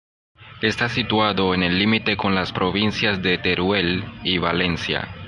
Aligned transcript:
Está 0.63 0.89
situado 0.89 1.53
en 1.53 1.61
el 1.61 1.77
límite 1.77 2.17
con 2.17 2.33
las 2.33 2.51
provincias 2.51 3.21
de 3.21 3.37
Teruel 3.37 4.03
y 4.23 4.39
Valencia. 4.39 5.09